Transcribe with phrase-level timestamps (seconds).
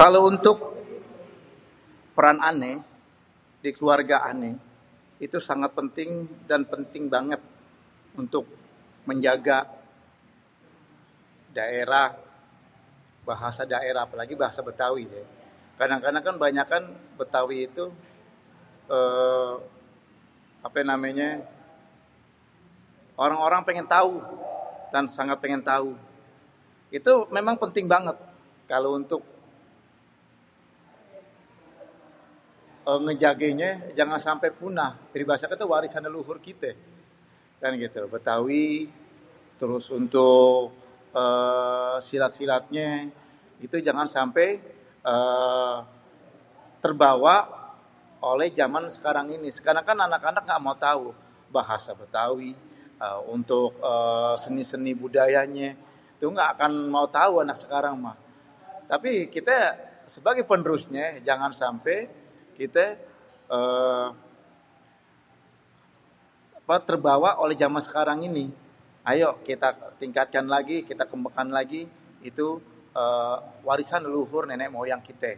[0.00, 0.56] Kalau untuk
[2.16, 2.72] peran ane
[3.62, 4.50] di keluarga ane,
[5.24, 6.10] itu sangat penting
[6.50, 7.40] dan penting banget
[8.22, 8.44] untuk
[9.08, 9.58] menjaga
[11.56, 12.08] daerah,
[13.28, 15.22] bahasa daerah apalagi bahasa betawi ye
[15.80, 16.82] kadang-kadang kebanyakan
[17.20, 17.84] betawi itu
[18.92, 19.52] eee
[20.66, 21.30] ape namenye
[23.24, 24.12] orang-orang pengen tau
[24.94, 25.88] dan sangat pengen tau.
[26.98, 28.14] Itu memang penting banget
[28.70, 29.22] kalo untuk
[33.06, 34.90] ngejangenye jangan sampe punah
[35.28, 36.72] bahase kite warisan leluhur kite
[37.60, 38.02] kan gitu.
[38.14, 38.68] Betawi,
[39.58, 40.64] terus untuk
[41.18, 41.94] eee.
[42.08, 42.90] Silat-silatnye
[43.66, 44.46] itu jangan sampe
[45.10, 45.76] eee
[46.82, 47.36] terbawa
[48.32, 51.04] oleh zaman sekarang ini, sekarang kan anak-anak engga mau tau
[51.54, 52.56] bahasa Betawi,
[53.36, 53.76] untuk
[54.40, 55.68] seni-seni budayanye
[56.16, 58.16] itu ga akan mau tau anak sekarang mah
[58.88, 59.52] tapi kite
[60.08, 61.96] sebagai penerusnye jangan sampe
[62.56, 62.86] kite
[63.52, 64.08] eee
[66.64, 68.48] apa terbawa zaman sekarang ini
[69.04, 71.84] ayo kita tingkatkan lagi, kita kembangkan lagi
[72.24, 72.46] itu
[72.96, 73.36] eee.
[73.68, 75.34] warisan leluhur nenek moyang kite.